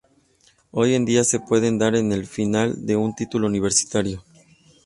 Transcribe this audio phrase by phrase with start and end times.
[0.71, 4.23] Hoy en día, se pueden dar en el final de un título universitario.